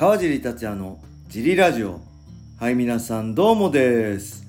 [0.00, 2.00] 川尻達也のジリラジオ。
[2.58, 4.46] はい皆さんどうもです、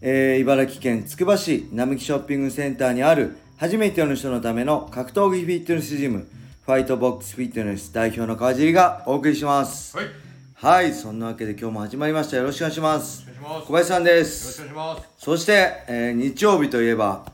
[0.00, 6.26] えー茨城県つくば市並木ショッピングセンターにある初めての人のための格闘技フィットネスジム
[6.64, 9.94] ファイトボックスフィットネス代表の川尻がお送りします。
[9.98, 10.12] はい、よ
[10.54, 12.38] はいそんなわけで今日も始まりました。
[12.38, 13.26] よろしくお願いします。
[13.26, 13.66] ろしくお願いします。
[13.66, 15.08] 小林さんでよろしすくお願いします。
[15.18, 17.26] そして、えー日曜日といえば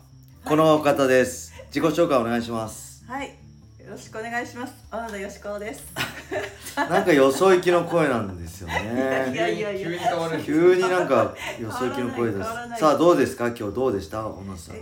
[0.45, 1.55] この方です。
[1.69, 3.05] 自己紹介お願いします。
[3.07, 4.75] はい、よろしくお願いします。
[4.91, 5.85] 小野田よしこです。
[6.77, 9.33] なんかよそ行きの声なんですよね。
[9.33, 12.49] いやいやいや急に変わる急になんかよそ行きの声です。
[12.79, 13.49] さあどうですか？
[13.49, 14.27] 今日どうでした？
[14.27, 14.77] 小野さん。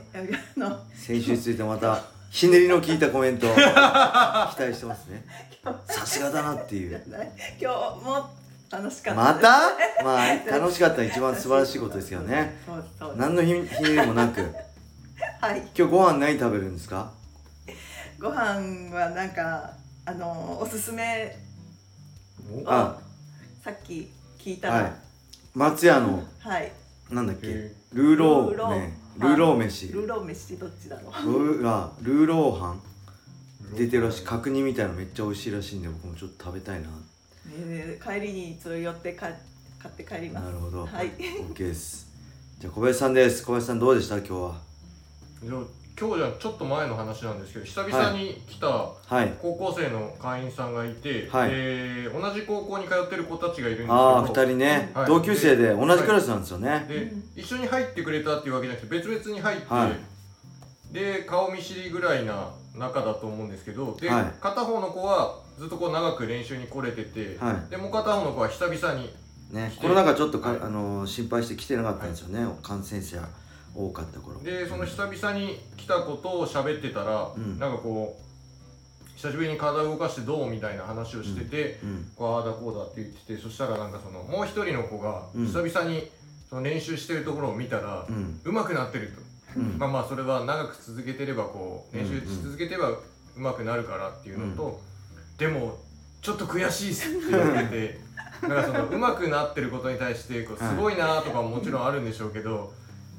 [0.96, 3.64] 先週についてまたひねりの効いたコメント 期待
[4.74, 5.24] してますね。
[5.88, 7.00] さすがだなっていう。
[7.60, 8.28] 今日も
[8.70, 9.20] 楽しかった。
[9.20, 9.48] また？
[10.02, 12.56] まあ楽しかったら一番素晴らしいことですよね。
[13.16, 14.40] 何のひひねりもなく。
[15.40, 17.10] はい、今日ご飯何食べるんですか？
[18.20, 19.70] ご飯はなんか、
[20.06, 21.43] あの、おすすめを
[22.66, 22.98] あ。
[23.62, 24.74] さっき聞いたら。
[24.74, 24.92] はい。
[25.54, 26.72] 松屋のはい。
[27.10, 27.48] なんだっけ？
[27.48, 28.70] へルーロルーロー。
[28.70, 29.88] ーねルーロー飯。
[29.88, 31.12] ルーロー飯どっちだろう。
[31.44, 33.76] ルーあルーロー飯。
[33.76, 34.24] 出てるらしい。
[34.24, 36.88] 角煮みたいなのめっちゃ美味しいらしいんで僕もちょっと食べたいな。
[36.88, 39.28] ね帰りにそれ寄ってか
[39.78, 40.44] 買って帰ります。
[40.44, 40.86] なるほど。
[40.86, 41.12] はい。
[41.52, 42.08] OK です。
[42.58, 43.44] じゃあ小林さんです。
[43.44, 44.18] 小林さんどうでした？
[44.18, 44.60] 今日は
[45.98, 49.32] 今日じゃちょっと前の話なんですけど、久々に来たはい。
[49.40, 51.50] 高校生の会員さんがいて、はい。
[51.50, 55.06] で同じ高校に通ってる子たちがいるんですけど、ああ二人ね、はい。
[55.06, 60.94] 同級生で同じクラスなんですよね、で、一緒に入ってくれたっていうわけじゃなくて別々に入って、はい。
[60.94, 64.24] で顔見知りぐらいな仲だと思うんですけどで、はい。
[64.40, 67.70] 片方の子はずっとこう長く練習に来れてて、はい。
[67.70, 69.14] でもう片方の子は久々に
[69.52, 70.58] ねコロナ禍ちょっとか、はい。
[70.60, 73.22] あのー心配して来てなかったんですよね、感染者
[73.74, 74.40] 多かった頃。
[74.40, 77.58] でその久々に来たことを喋ってたら、うん。
[77.58, 78.24] なんかこう
[79.16, 82.06] 久しぶりに体を動かしてどうみたいな話をしてて、うん。
[82.16, 85.46] こうああだこうだって言っててそしたらなんかそのもう一人の子がうん。
[85.46, 86.08] 久々に
[86.48, 88.40] その練習してるところを見たら、うん。
[88.44, 89.12] 上手くなってる
[89.54, 89.78] と、うん。
[89.78, 92.90] まあまあそれは長く続けてればこう練習し続けてれば
[93.36, 94.80] 上手くなるからっていうのと、
[95.38, 95.78] でも
[96.22, 98.00] ちょっと悔しいっすって言ってて
[98.48, 102.72] なんかその上手くなってることに対してこうすごいなとかももちろんあるんでしょうけど、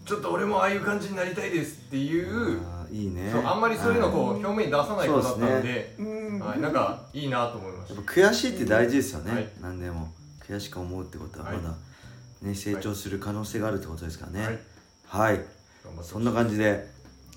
[0.05, 2.61] ちょっと俺もああいう感じになりたいですっていう。
[2.91, 3.29] いいね。
[3.31, 6.39] そうあんまりそういうのこう表面に出さない子だったんそうでうん。
[6.39, 7.95] はい、なんかいいなと思いました。
[7.95, 9.49] やっぱ悔しいって大事ですよね、はい。
[9.61, 10.13] 何でも。
[10.47, 11.63] 悔しく思うってことはまはい。
[11.63, 11.69] だ、
[12.43, 14.59] ね成長する可能性があるってことですからね。
[15.07, 15.41] はい。
[16.03, 16.87] そんな感じで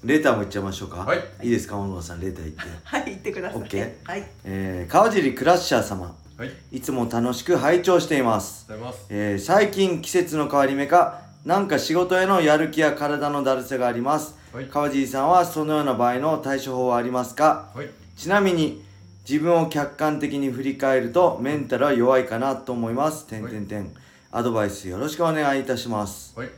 [0.05, 0.99] レーターもいっちゃいましょうか。
[0.99, 1.19] はい。
[1.43, 2.21] いいですか小野さん。
[2.21, 2.61] レーターいって。
[2.85, 3.63] はい、言ってください。
[3.63, 4.31] OK はい。
[4.45, 6.15] えー、川尻クラッシャー様。
[6.37, 6.53] はい。
[6.71, 8.67] いつも楽しく拝聴しています。
[8.69, 9.15] ありがとうございます。
[9.15, 14.67] えー最近季節の変わり目かなんか仕事へのやる気や体のだるさがあります、はい。
[14.67, 17.71] 川尻さんはそのような場合の対処法はありますか？
[17.75, 17.89] はい。
[18.17, 18.83] ちなみに
[19.27, 23.27] 自分を客観的に振り返るとメンタルは弱いかなと思います。
[23.27, 23.91] 点点点
[24.31, 26.39] アドバイスよろしくお願いいたします。
[26.39, 26.51] はい。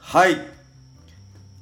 [0.00, 0.36] はい。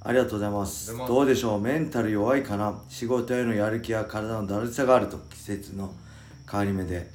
[0.04, 0.96] ありがとうございます。
[0.96, 1.60] どうでしょう？
[1.60, 2.80] メンタル弱いかな？
[2.88, 5.92] 仕事へのやる気や体のだるさがあると季節の
[6.50, 7.10] 変わり目で。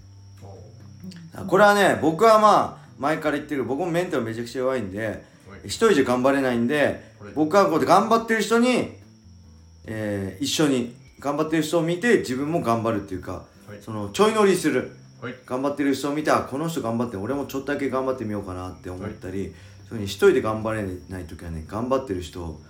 [1.34, 5.24] あこれはね、僕はまあ前から言ってる僕もメンタルめちゃくちゃ弱いんで、はい
[5.68, 7.04] 一人じゃ頑張れないんで
[7.36, 8.96] 僕はこうやって頑張ってる人に、
[9.86, 13.40] えー一緒に頑張ってる人を見て自分も頑張るっていうか、は
[13.74, 13.82] い。
[13.82, 14.96] そのちょい乗りする。
[15.20, 15.36] はい。
[15.46, 19.54] 頑張ってる人を見てあこの人頑張って俺もちょっとだけ頑張ってみようかなって思ったり、そういう
[19.90, 22.62] ふうに一人で頑張れない時はね頑張ってる人を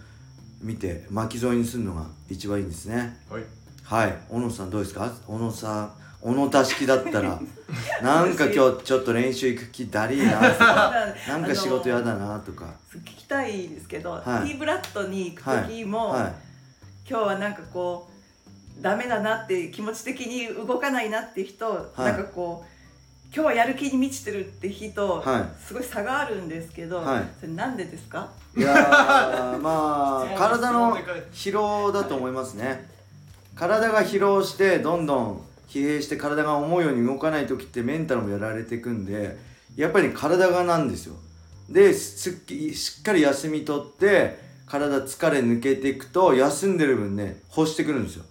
[0.61, 3.17] 見て巻き添えにするのが一番いいんですね。
[3.29, 3.43] はい。
[3.83, 4.17] はい。
[4.29, 5.11] 小野さんどうですか？
[5.27, 5.91] 小野さん
[6.27, 7.39] 小野田式だったら
[8.03, 10.93] なんか今日ちょっと練習行く気だりーなとか
[11.25, 12.65] なんか仕事やだなとか。
[12.93, 14.49] 聞きたいですけど、はい。
[14.49, 16.33] T ブラッドに行く時も、はい。
[17.09, 18.09] 今日はなんかこ
[18.79, 22.01] うダメだなって気持ち的に動かないなって人、はい。
[22.01, 27.23] なんかこう今日はやる気に満ちてるって人、はすごい差があるんですけど、はい。
[27.39, 28.27] それなんでですか？
[28.53, 30.97] いやーまあ体の
[31.31, 32.89] 疲労だと思いますね。
[33.55, 39.37] 体が疲労してどんどん疲弊して体が思うように動かない時ってメンタルもやられていくんで
[39.75, 41.15] やっぱり体がなんですよ。
[41.69, 48.25] ですっきしっかり休み取って体疲れ抜けていくと休んでる分ね欲してくるんですよ。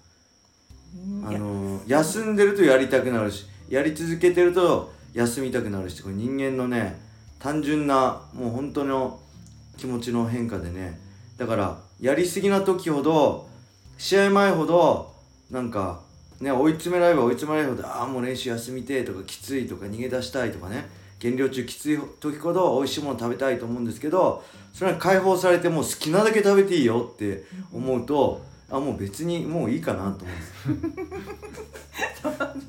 [1.24, 6.98] あのー休んでるとやりたくなるしやり続けてると休みたくなるしこれ人間のね
[7.38, 9.20] 単純なもう本当の
[9.76, 10.98] 気持ちの変化でね
[11.36, 13.46] だからやりすぎな時ほど
[13.98, 15.14] 試合前ほど
[15.50, 16.00] なんか
[16.40, 20.88] ね追い詰められれば追い詰められるほどああもう練習休みてえとかきついとか逃げ出したいとかね。
[21.18, 30.34] 減量中きつい時ほど美味しいもの食べたいと思うんですけどそれは解放されてもう好きなだけ食べていいよって思うとあもう別にもういいかなと思
[30.66, 30.96] うんで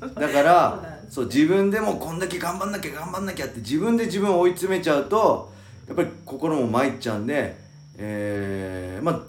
[0.08, 5.52] す だからそう自分でもこんだけ頑張んなきゃ頑張んなきゃって自分で自分を追い詰めちゃうと
[5.86, 7.56] やっぱり心も参っちゃうんで
[8.00, 9.20] えー、まあ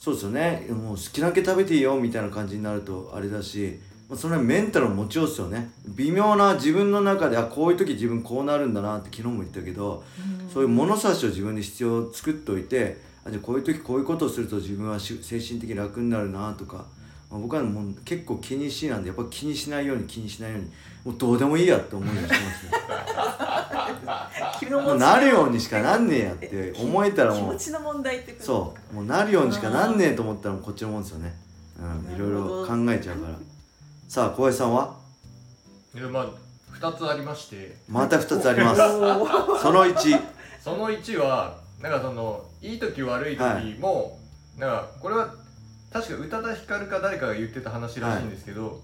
[0.00, 0.66] そうですよね。
[0.70, 5.70] もう好きなだけ食べていいよみたいな感じになるとあれだしまあそれはメンタルの持ちようですよね。
[5.88, 10.02] 微妙な自分の中であこういう時自分こうなるんだなって昨日も言ったけど
[10.52, 16.78] そういう物差しを自分で必要作っておいてあじゃあこういう時こういうことをすると自分はし精神的に楽になるなとか、
[17.30, 20.70] まあ、僕はもう結構気にしいなんでやっぱ気にしないように気にしないように
[21.04, 22.72] もうどうでもいいやって思うようにしてますね。
[23.36, 23.42] 気
[24.70, 28.44] のもうなるようにしかなんねえやって思えたらもう気持ちの問題ってこと？
[28.44, 31.34] そうもうなるようにしかなんねえと思ったらこっちのもんですよね。
[31.78, 33.34] うんいろいろ考えちゃうから。
[34.08, 34.96] さあ小林さんは？
[35.94, 36.26] いやまあ
[36.78, 37.76] 2つありまして。
[37.88, 38.80] また2つあります。
[38.80, 40.20] その1
[40.60, 44.18] その1はなんかそのいい時悪い時も、
[44.58, 45.34] なんかこれは
[45.90, 48.80] 確か宇多田ヒカルか誰かが言ってた話らしいんですけど、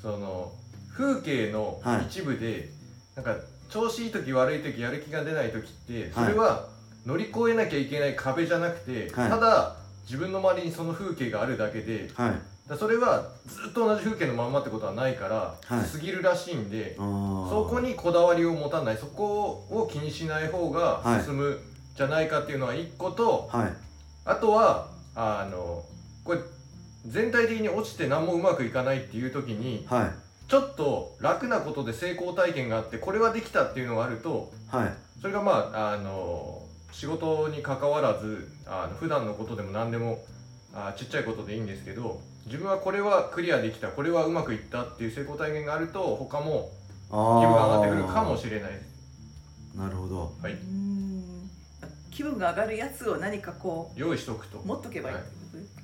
[0.00, 0.52] その
[0.96, 2.68] 風景の一部で、
[3.16, 3.36] なんか
[3.68, 6.68] 調子いい時悪い時やる気が出ない時ってそれは
[7.04, 9.30] 乗り越えなきゃいけない壁じゃなくて、はい。
[9.30, 12.34] ただ自分の周りにその風景があるだけではい。
[12.68, 15.88] だそれはずっと同じ風景のまんまってことはないから、はい。
[15.88, 21.24] 過ぎるらしいんで、そこにこだわりを持たないそこを気にしない方がはい。
[21.24, 21.60] 進む
[21.94, 23.72] じゃないかっていうのは一個と、はい。
[24.24, 25.84] あとはあの
[26.24, 26.40] これ
[27.06, 30.10] 全体的に落ちて何もうまくいかないっていう時にはい
[30.48, 34.94] ちょっと楽なことで成功体験があってこれはできたっていうのがあるとはい。
[35.20, 36.62] それがまああの
[36.92, 40.24] 仕事に関わらずあの普段のことでも何でも
[40.72, 46.70] あちっちゃいことでいいんですけど自分はこれはクリアできたこれはうまくいったっていう成功体験があると他も
[47.08, 48.72] 気分が上がってくるかもしれない。
[48.72, 49.76] です。
[49.76, 50.32] なるほど。
[50.42, 51.50] はい、うん。
[52.10, 54.58] 気分が上がるやつを何かこ用意しとくと。
[54.58, 55.30] う持っとけばいいってこ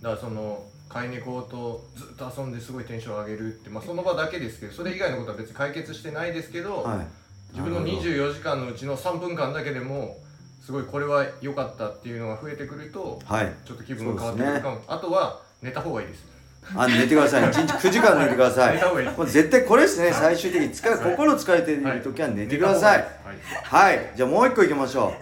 [0.01, 0.03] と？
[0.03, 7.07] だからその飼い猫とずっと遊んですごいテンション上げるって、まあ、その場だけですけどそれ以外のことは別に解決してないですけど、はい。
[7.53, 8.09] 自分のなるほど。
[8.09, 10.19] 24時間のうちの3分間だけでも
[10.61, 13.53] すごいこれは良かったっていうのが増えてくるとはい。
[13.65, 16.27] ちょっと気分が変わってくるかも、あとは寝た方がいいです。
[16.77, 17.43] あ寝てください。
[17.43, 18.81] 1日9時間寝てください。
[19.17, 20.13] もう絶対これですね。
[20.13, 20.69] 最終的に。
[20.69, 21.17] 疲れはい。
[21.17, 22.99] 心疲れている時は寝てください。
[22.99, 23.09] はい。
[23.65, 24.13] はい。
[24.15, 25.05] じゃあもう一個いきましょう。
[25.07, 25.22] はい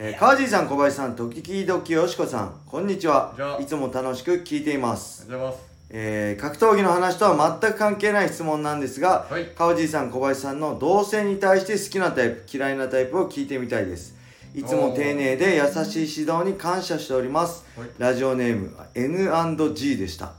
[0.00, 3.34] えー、川尻さん小林さん時々よしこさんこんにちは。
[3.60, 5.68] いつも楽しく聞いています、ありがとうございます。
[5.90, 9.46] えー、格闘技の話とは全く関係ない質問なんですがはい。
[9.56, 14.14] 川尻さん小林さんの同性に対して好きなタイプ嫌いなタイプを聞いてみたいです。
[14.54, 17.64] いつも丁寧で優しい指導に感謝しております。
[17.76, 17.88] はい。
[17.98, 20.30] ラジオネーム N&G でした。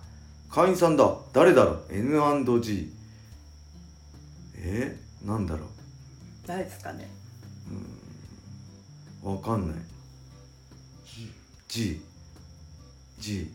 [0.50, 1.14] 会員さんだ。
[1.34, 2.94] 誰だろう？N&G
[4.56, 4.98] え？
[5.26, 5.66] ー、なんだろ
[6.48, 7.10] 誰ですかね？
[7.14, 7.19] う
[9.32, 9.78] わかんない。
[11.68, 12.02] G
[13.20, 13.52] G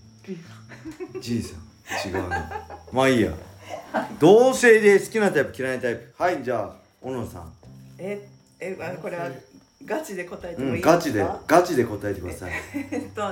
[1.21, 2.11] G さん。
[2.11, 2.51] 違うな。
[2.93, 3.33] まあいいや。
[4.19, 6.15] 同性で好きなタイプ嫌いなタイプ。
[6.17, 7.53] はいじゃあ小野さん。
[7.99, 8.29] え
[8.61, 9.29] えあこれは
[9.85, 12.53] ガチで答えてうんもいいですか、ガチでガチで答えてください。
[12.91, 13.23] えっと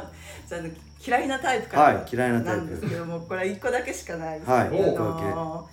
[0.49, 0.61] じゃあ
[1.05, 2.59] 嫌いなタイプからはい嫌いなタイプ。
[2.59, 4.51] なんですけどもこれは一個だけしかないです。
[4.51, 5.69] はいあ一個だけの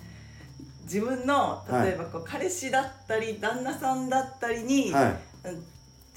[0.84, 5.48] 自分の例えばこう、彼氏だったり旦那さんだったりに、はい。
[5.48, 5.64] うん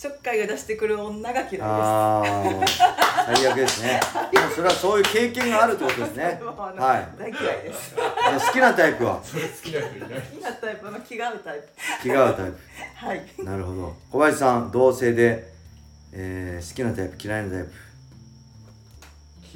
[0.03, 1.63] ちょっかいが出してくる女が嫌いです。
[3.25, 4.01] 最悪ですね。
[4.33, 6.41] も うそれはそういう経験があるってことですね。
[6.43, 7.17] はい。
[7.17, 7.95] 大嫌いです。
[7.95, 9.15] 好きなタイプは？
[9.15, 11.67] 好きなタイプの気が合うタイプ。
[12.01, 12.51] 気が合うタイ
[12.95, 13.21] はい。
[13.37, 13.95] プなるほど。
[14.11, 15.53] 小林さん同性で、
[16.11, 17.71] えー、好きなタイプ嫌いなタイプ？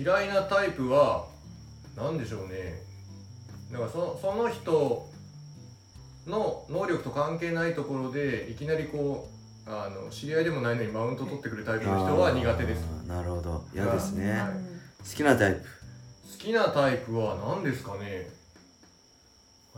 [0.01, 1.25] 嫌いなタイプは
[1.97, 2.81] 何でしょうね。
[3.73, 5.09] だからそその人
[6.25, 9.36] の能力と関係ないところでいきなりこう
[9.69, 12.85] あの知り合いでもないのにマウント取ってくるタイプの人は苦手です。
[13.05, 13.65] あーなるほど。
[13.73, 14.39] 嫌ですね、はい。
[14.49, 15.59] 好きなタイプ。
[15.59, 15.65] 好
[16.39, 18.29] きなタイプは何ですかね。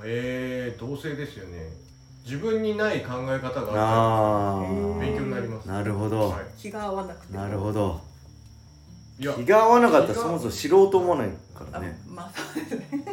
[0.03, 1.69] えー、同性ですよね。
[2.23, 4.99] 自分にない考え方がああるー。
[4.99, 5.67] 勉強になります。
[5.67, 7.99] なるほど、は気が合わなくてなるほど。
[9.17, 13.05] い、いや気が合わなかったら気がそもそも知ろうと思わないからあねまあそうですね。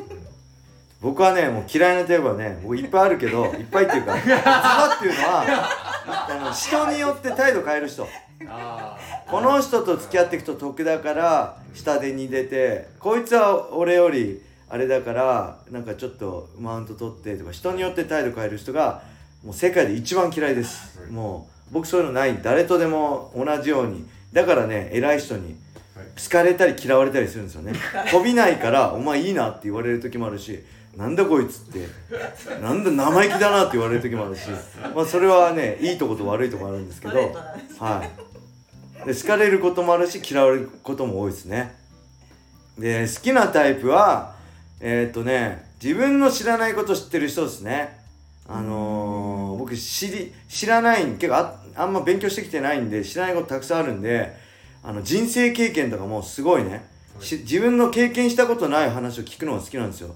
[1.00, 8.06] 僕はねもう嫌いなタイプはね僕いっぱいあるけどいっぱいっていうか ズバっていうのはあの人によって態度変える人。
[8.48, 8.96] あ
[9.26, 19.02] この人と付き合っていくと得だから下手に出てこいつは俺よりあれだからなんかちょっとマウント取ってとか人によって態度変える人が
[19.42, 21.10] もう世界で一番嫌いです。
[21.10, 22.40] もう僕そういうのない。
[22.42, 24.06] 誰とでも同じように。
[24.32, 25.56] だからね偉い人に
[25.96, 26.06] はい。
[26.22, 27.72] 好かれたり嫌われたりするんですよね。
[28.10, 30.62] 飛びないから「お前いいな」って言われる時もあるし
[30.96, 31.86] 「なんだこいつ」って
[32.62, 34.42] 「なんだ生意気だな」って言われる時もあるし。
[34.94, 37.34] まあそれはねいいとこと悪いとこあるんですけど。
[37.78, 39.06] はい。
[39.06, 41.74] で好かれることもあるし嫌われることも多いですね。
[42.78, 44.34] で好きなタイプは
[44.80, 48.00] えー、っとね自分の知らないこと知ってる人ですね。
[48.48, 54.34] あのー、僕知り知らない結構ああんま勉強してきてないんで知らないことたくさんあるんで
[54.82, 56.86] あの人生経験とかもすごいね、
[57.20, 60.14] 自分の経験したことない話を聞くのが好きなんですよ。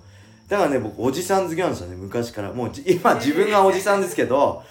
[0.51, 2.53] だからね僕おじさん好きなんですよね昔から。
[2.53, 4.63] もうじ今自分がおじさんですけど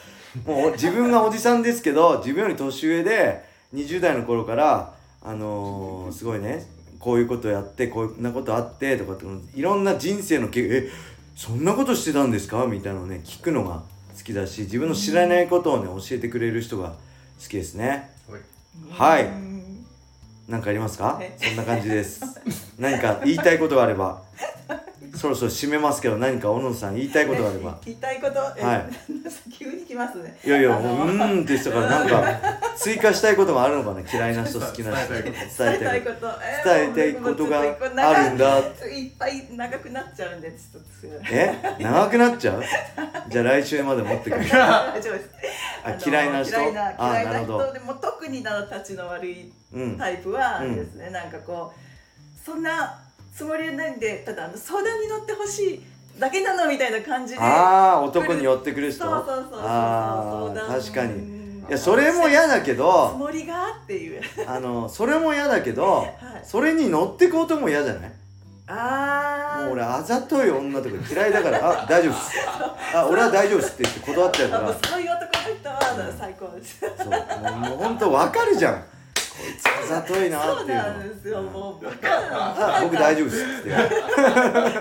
[0.46, 3.44] もう自分がおじさんですけど自分より年上で
[3.74, 4.94] 20代の頃から
[5.24, 6.66] あのー、すごいね
[7.00, 9.26] こういうことやってこんなことあってとかって
[9.58, 10.90] いろんな人生の経験え
[11.36, 12.66] そんなことしてたんですか？
[12.68, 13.82] みたいなのをね聞くのが
[14.18, 16.90] 好きだし自分の知らないことをね教えてくれる人が
[17.42, 18.10] 好きですね。
[18.92, 19.26] はい。
[19.26, 19.86] うん
[20.50, 21.20] 何かありますか？
[21.22, 22.22] えそんな感じです。
[22.80, 24.22] 何か言いたいことがあれば
[25.20, 27.78] そろそろ締めますけど何か小野さん言いたいことがあれば。
[27.84, 28.86] 言いたいこと、えはい。
[29.52, 30.40] 急に来ますね。
[30.46, 32.40] いやいやもううーんって言ってたからなんか
[32.78, 36.28] 追加したいことがあるのかな 嫌いな人好きな人伝えたいこと。
[36.64, 38.58] 伝えたいことがあるんだ。
[38.60, 40.90] いっぱい長くなっちゃうんでちょっと
[41.32, 41.54] え？
[41.80, 42.64] 長くなっちゃう？
[43.30, 44.48] じゃあ来週まで持ってくる。
[44.50, 45.30] 大丈夫です
[45.84, 46.58] あの嫌いな人？
[46.62, 47.64] 嫌いなあ嫌いななるほど。
[47.66, 49.98] 人でも特になたちの悪いうん。
[49.98, 50.76] タイプはうん。
[50.78, 52.98] ですね、なんかこうそんな
[53.36, 55.84] つもりはないんでただあの相談に乗ってほしい
[56.20, 59.06] だけなのみたいな感じでああ男に寄ってくる人？
[59.06, 61.14] そうそうそうそうああ確かに。
[61.14, 61.66] うん。
[61.70, 64.22] いやそれも嫌だけつどもりがっていう。
[64.48, 66.16] あのそれも嫌だけどはい。
[66.44, 68.12] それに乗ってく男も嫌じゃない？
[68.68, 72.32] ああもう俺あざとい女とか嫌いだからあ大丈夫っす。
[72.94, 74.74] あ俺は大丈夫っすって言って断っちゃうから。
[74.74, 76.80] そういう男の人は最高です。
[76.80, 77.10] そう。
[77.10, 78.84] もうもうほんと分かるじゃん
[79.88, 80.84] ざといなそうっていうの。
[80.84, 83.72] なんですよもうバカなあ僕大丈夫っすって。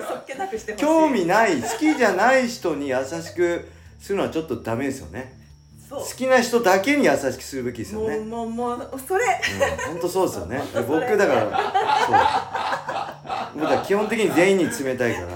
[0.09, 0.85] そっけなくしてほしい。
[0.85, 5.37] 興味ない好きじゃない人に優しくするのはちょっとダメですよね。
[5.89, 6.01] そう。
[6.01, 8.19] 好きな人だけに優しくするべきですよね。
[8.19, 9.25] もうもうもうそれ。
[9.25, 9.29] う
[9.91, 10.61] ん、本当そうですよね。
[10.87, 11.41] 僕だから
[13.55, 13.61] そう。
[13.61, 15.29] 僕は基本的に全員に冷たいから。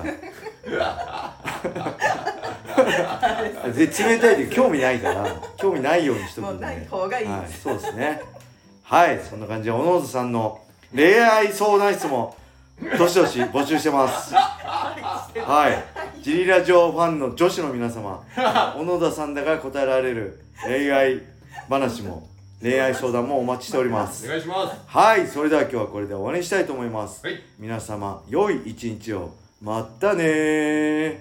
[3.72, 5.26] で冷たいって興味ないから。
[5.56, 8.20] 興味ないようにしとくんで、もうない方がいいはいそうですね
[8.92, 10.60] はいそんな感じで小野津さんの
[10.94, 12.36] 恋愛相談室も
[12.98, 14.34] どしどし募集してます。
[14.34, 15.70] は
[16.18, 21.22] いジリラジオファンの女子の皆様小野田さんだから答えられる恋愛
[21.70, 22.28] 話も
[22.60, 24.26] 恋愛相談もお待ちしております。
[24.26, 24.78] お願いします。
[24.86, 27.40] はいそれでは今日はこれで終わりにしたいと思います、はい。
[27.58, 29.32] 皆様良い一日を。
[29.62, 31.18] またねー